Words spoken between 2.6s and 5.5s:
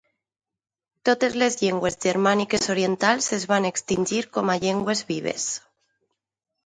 orientals es van extingir com a llengües vives.